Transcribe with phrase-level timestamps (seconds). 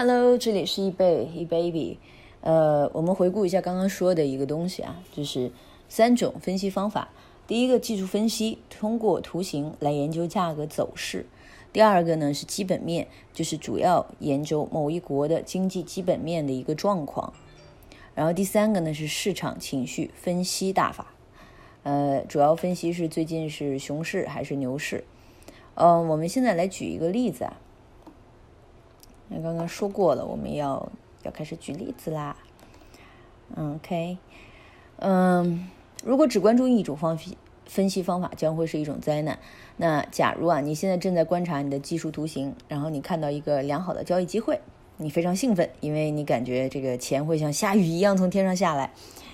[0.00, 1.98] Hello，这里是易贝易 baby。
[2.42, 5.50] 呃，我们回顾一下刚刚说的一个东西啊，就是
[5.88, 7.08] 三种分析方法。
[7.48, 11.24] 第一个技术分析，通过图形来研究价格走势；
[11.72, 17.32] 第二个呢是基本面，就是主要研究某一国的经济基本面的一个状况；
[18.14, 21.12] 然后第三个呢是市场情绪分析大法，
[21.82, 25.02] 呃，主要分析是最近是熊市还是牛市。
[25.74, 27.58] 嗯，我们现在来举一个例子啊。
[29.28, 30.90] 那刚刚说过了，我们要
[31.22, 32.36] 要开始举例子啦。
[33.56, 34.18] OK，
[34.96, 35.68] 嗯，
[36.04, 37.34] 如果只关注一种方分
[37.66, 39.38] 分析方法，将会是一种灾难。
[39.76, 44.60] 那假如啊，你现在正在观察你的技术图形，然后你看到一个良好的交易机会，
[44.96, 48.90] 你非常兴奋，因为你感觉这个钱会像下雨一样从天上下来。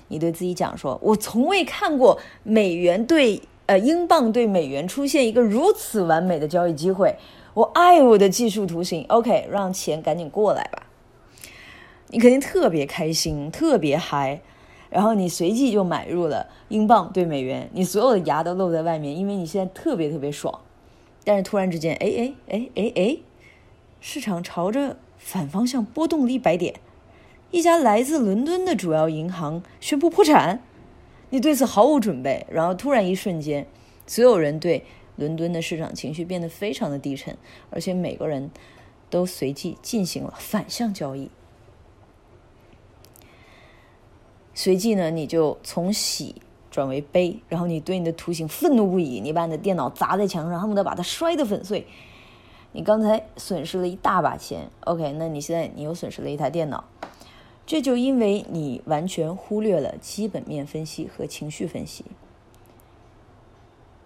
[0.09, 7.17] 你对自己讲说：“我从未看过美元对呃英镑对美元出现一个如此完美的交易机会。”
[7.55, 10.87] 我爱我的技术图形，OK，让钱赶紧过来吧。
[12.09, 14.41] 你肯定特别开心，特别嗨，
[14.91, 20.61] 然后你随即就买入了英镑对美元，你所有的牙都露在外面，因为你现在特别特别爽。
[21.23, 23.17] 但是突然之间，哎哎哎哎哎，
[24.01, 26.75] 市场朝着反方向波动了一百点，
[27.53, 30.61] 一家来自伦敦的主要银行宣布破产，
[31.31, 33.65] 你对此毫无准备，然后突然一瞬间，
[34.09, 34.85] 所有人对。
[35.17, 37.37] 伦敦的市场情绪变得非常的低沉，
[37.71, 38.51] 而且每个人
[39.11, 41.31] 都随即进行了反向交易。
[44.55, 46.37] 随即呢，你就从喜
[46.71, 51.87] 转为悲，然后你对你的图形愤怒不已，你把你的电脑砸在墙上，恨不得把它摔得粉碎。
[52.73, 55.13] 你刚才损失了一大把钱，OK？
[55.13, 56.85] 那你现在你又损失了一台电脑，
[57.65, 62.05] 这就因为你完全忽略了基本面分析和情绪分析。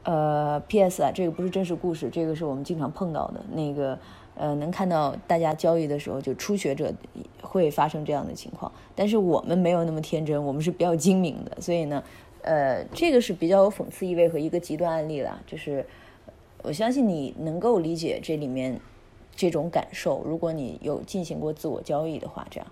[0.04, 1.02] 呃，P.S.
[1.02, 3.98] 啊，这个不是真实故事，这个是我们经常碰到的那个，
[4.34, 6.92] 呃，能看到大家交易的时候，就初学者
[7.42, 8.72] 会发生这样的情况。
[8.94, 12.02] 但是我们没有那么天真，我们是比较精明的，所以呢，
[12.42, 15.38] 呃，这个是比较有讽刺意味和一个极端案例了。
[15.46, 15.84] 就是
[16.62, 18.80] 我相信你能够理解这里面
[19.36, 22.66] 这种感受，如果你有进行过自我交易的话，这样。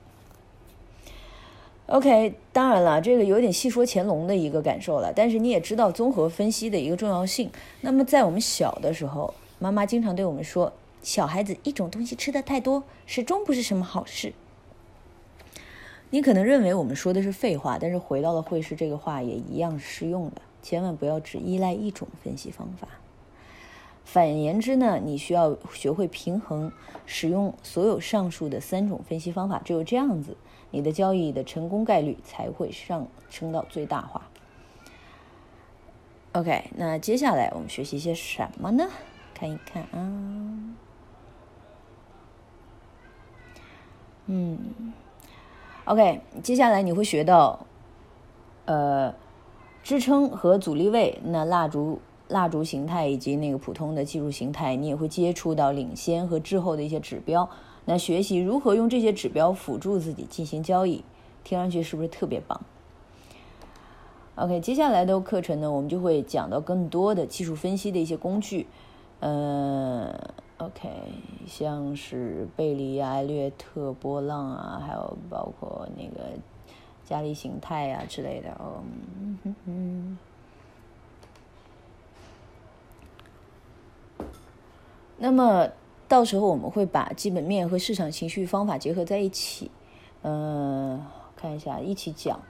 [1.87, 5.13] OK，当然了，这个有点细说乾隆的一个感受了。
[5.15, 7.49] 但是你也知道综合分析的一个重要性。
[7.81, 14.33] 那么在我们小的时候，妈妈经常对我们说：“小孩子一种东西吃的太多，始终不是什么好事。”
[16.11, 20.43] 你可能认为我们说的是废话，但是回到了会师，这个话也一样适用的。
[20.63, 22.89] 千万不要只依赖一种分析方法。
[24.07, 26.73] 反言之呢，你需要学会平衡
[27.07, 30.37] 使用所有上述的三种分析方法，只有这样子。
[30.71, 34.23] 你的交易的成功概率才会上升到最大化。
[36.33, 38.89] OK，那接下来我们学习些什么呢？
[39.35, 40.77] 看一看啊，
[44.27, 44.93] 嗯
[45.85, 47.67] ，OK，接下来你会学到，
[48.67, 49.13] 呃，
[49.83, 57.49] 支撑和阻力位，那蜡烛蜡烛形态以及那个普通的技术形态，你也会接触到领先和滞后的一些指标。
[57.85, 61.05] 那学习如何用这些指标辅助自己进行交易，
[61.45, 62.61] 听上去是不是特别棒
[64.35, 68.67] ？OK，接下来的课程呢，我们就会讲到更多的技术分析的一些工具，
[69.21, 70.13] 嗯
[70.59, 70.91] ，OK，
[71.47, 76.31] 像是贝利啊、艾略特波浪啊，还有包括那个
[77.05, 78.83] 加利形态啊之类的哦。
[85.19, 85.69] 那么。
[86.09, 89.73] 到时候我们会把基本面和市场情绪方法结合在一起，
[90.23, 91.05] 嗯，
[91.35, 92.41] 看一下一起讲。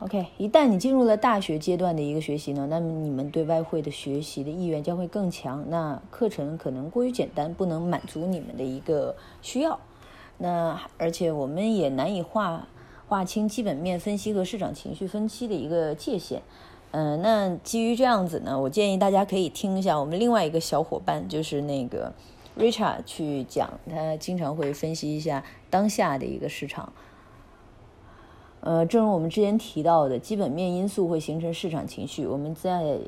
[0.00, 5.70] OK，一旦你进入了大学阶段的一个学习呢，那么你们对外汇的学习的意愿将会更强。
[5.70, 9.78] 那课程可能过于简单，不能满足你们的一个需要。
[10.38, 12.66] 那而且我们也难以划
[13.06, 16.42] 划清基本面分析和市场情绪分析的一个界限。
[16.90, 22.10] 嗯，那基于这样子呢，我建议大家可以听一下我们另外一个小伙伴，就是那个
[22.58, 26.90] Richard 去讲，他经常会分析一下当下的一个市场。
[28.60, 32.26] 呃，正如我们之前提到的，基本面因素会形成市场情绪。
[32.26, 32.98] 我们在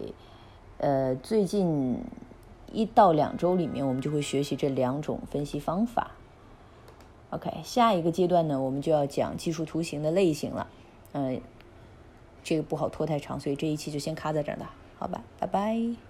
[0.76, 1.98] 呃最近
[2.70, 6.10] 一到两周里面，我们就会学习这两种分析方法。
[7.30, 10.66] OK，下一个阶段呢，我们就要讲技术图形的类型了。
[11.12, 11.40] 嗯。
[12.42, 16.09] 这个不好拖太长，所以这一期就先卡在这儿了，好吧，拜拜。